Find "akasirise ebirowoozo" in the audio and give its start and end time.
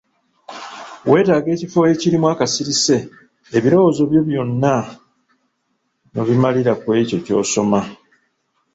2.33-4.01